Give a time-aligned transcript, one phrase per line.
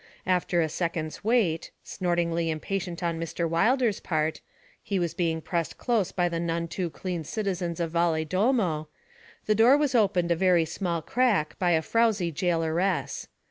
[0.25, 3.47] After a second's wait snortingly impatient on Mr.
[3.47, 4.41] Wilder's part;
[4.81, 8.87] he was being pressed close by the none too clean citizens of Valedolmo
[9.45, 13.27] the door was opened a very small crack by a frowsy jailoress.